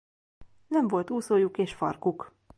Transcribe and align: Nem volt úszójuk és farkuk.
Nem 0.67 0.87
volt 0.87 1.09
úszójuk 1.09 1.57
és 1.57 1.73
farkuk. 1.73 2.33